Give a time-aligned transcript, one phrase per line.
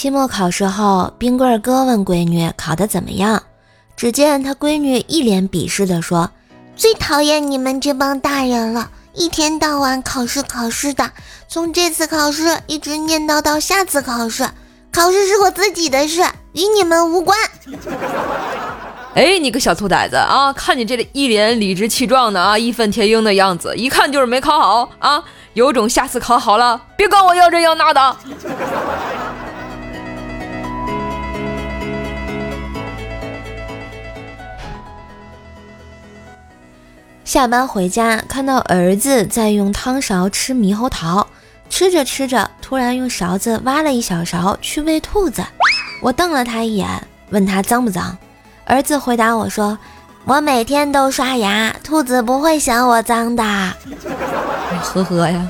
[0.00, 3.42] 期末考试后，冰棍哥问闺女考得怎么样，
[3.98, 6.30] 只见他闺女一脸鄙视地说
[6.74, 11.10] ：“最讨厌你们这帮大人了，一天到晚考试考试的，
[11.48, 14.48] 从这次考试一直念叨到下次考试。
[14.90, 16.22] 考试是我自己的事，
[16.54, 17.38] 与你们无关。
[19.12, 20.50] ”哎，你个小兔崽子啊！
[20.54, 25.22] 看你这一脸理直气壮的啊，义愤填膺的样子，一看就是没考好啊！
[25.52, 28.16] 有种下次考好了，别管我要这要那的。
[37.30, 41.24] 下班回家，看到儿子在用汤勺吃猕猴桃，
[41.68, 45.40] 吃着吃着，突然用勺子挖了一小勺去喂兔子。
[46.02, 46.88] 我瞪了他一眼，
[47.28, 48.18] 问他脏不脏。
[48.64, 49.78] 儿子回答我说
[50.26, 53.44] ：“我每天都刷牙，兔子不会嫌我脏的。
[54.82, 55.48] ”呵呵呀。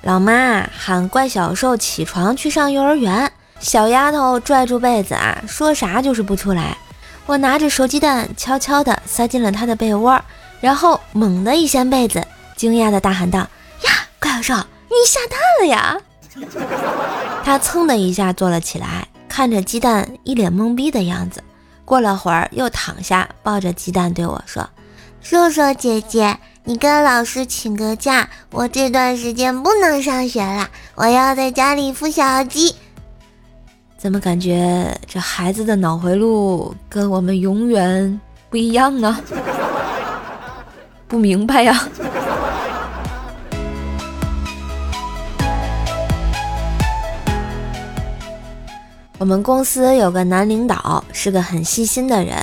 [0.00, 3.30] 老妈喊怪小兽起床去上幼儿园，
[3.62, 6.76] 小丫头拽住被子啊，说啥就是不出来。
[7.26, 10.20] 我拿着熟鸡蛋悄悄地塞进了她的被窝，
[10.60, 13.38] 然后猛地一掀被子，惊讶地大喊道
[13.86, 15.96] ：“呀，怪兽，你下蛋了呀！”
[17.44, 21.42] 他噌的一下坐了起来，看着鸡蛋，一脸懵逼的样子。
[21.84, 24.68] 过了会儿，又躺下，抱着鸡蛋对我说
[25.22, 32.74] ：“硕硕姐姐，你跟老师请个假，我这段时间不能上学了，我要在家里孵小鸡。”
[34.02, 39.16] 怎么感觉这孩子的脑回路跟我们永远不一样呢？
[41.06, 41.80] 不明白呀。
[49.18, 52.36] 我们公司有个男领导，是个很细心的人。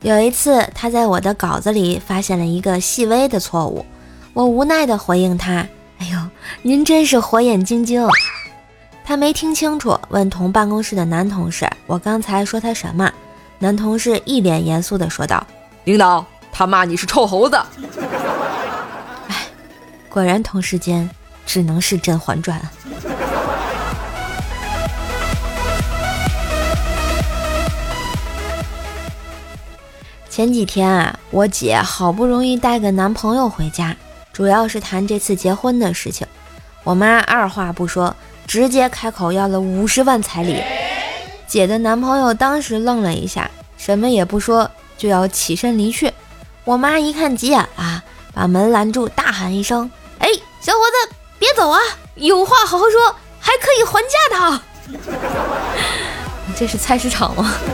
[0.00, 3.86] 有一次，他在我的稿子里发现了一个细微的错误，
[4.32, 5.64] 我无奈地回应他
[5.98, 6.18] ：“哎呦，
[6.62, 8.04] 您真是火眼金睛。”
[9.06, 13.12] 他没听清楚，问同办公室的男同事：“我刚才说他什么？”
[13.60, 15.46] 男同事一脸严肃地说道
[15.84, 17.56] ：“领导，他骂你是臭猴子。
[19.28, 19.46] ”哎，
[20.08, 21.08] 果然同事间
[21.44, 22.58] 只能是《甄嬛传》。
[30.30, 33.94] 前几天啊，我姐好不容易带个男朋友回家，
[34.32, 36.26] 主要是谈这次结婚的事情。
[36.82, 38.16] 我妈二话不说，
[38.46, 40.62] 直接开口要了五十万彩礼。
[41.46, 46.12] 姐的男朋友当时愣了一下，什么也不说，就要起身离去。
[46.64, 48.02] 我妈一看急眼了，
[48.32, 50.28] 把门拦住，大喊一声：“哎，
[50.60, 50.78] 小伙
[51.08, 51.78] 子，别走啊！
[52.16, 54.16] 有话好好说，还可以还价
[54.50, 54.60] 的。
[56.56, 57.54] 这是菜市场吗？”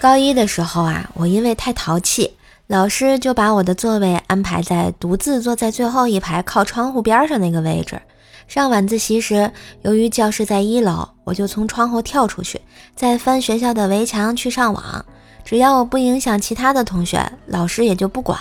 [0.00, 2.34] 高一的时候啊，我因为太淘气，
[2.70, 8.00] 老师就把我的座位安排在独自坐在最后一排靠窗户边上那个位置。
[8.46, 9.50] 上晚自习时，
[9.82, 12.60] 由于教室在一楼，我就从窗户跳出去，
[12.94, 15.04] 再翻学校的围墙去上网。
[15.44, 18.38] 只要我不影响其他的同学，老师也就不管。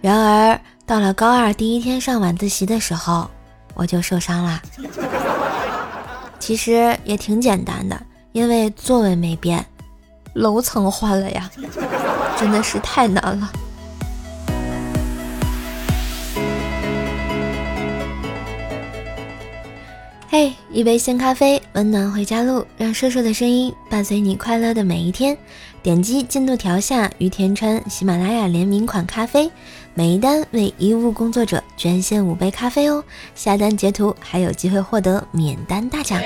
[0.00, 3.28] 然而到了高二第一天上晚自习的时候，
[3.74, 4.62] 我就受伤了。
[6.38, 8.00] 其实也挺简单的，
[8.32, 9.62] 因为座位没变。
[10.36, 11.50] 楼层换了呀，
[12.38, 13.50] 真的是太难了。
[20.28, 25.34] 嘿，一杯鲜咖啡，温暖回家路，让瘦瘦的声音伴随你快乐的每一天。
[25.82, 29.50] 点击进度条下于田川喜马拉雅联名款咖啡，
[29.94, 33.02] 每一单为医务工作者捐献五杯咖啡哦。
[33.34, 36.20] 下单截图还有机会获得免单大奖。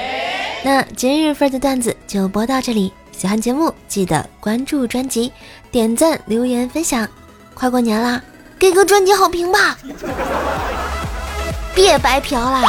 [0.64, 2.92] 那今日份的段子就播到这里。
[3.20, 5.30] 喜欢节目，记得关注专辑、
[5.70, 7.06] 点赞、留言、分享。
[7.52, 8.22] 快过年啦，
[8.58, 9.76] 给个专辑好评吧！
[11.74, 12.62] 别白嫖了！